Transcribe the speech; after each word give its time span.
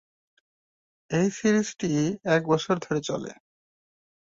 এই 1.11 1.27
সিরিজটি 1.31 1.89
এক 2.27 2.41
বছর 2.47 2.75
ধরে 2.81 2.99
চলে। 3.01 3.31